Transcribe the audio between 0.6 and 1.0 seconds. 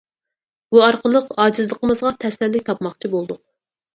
بۇ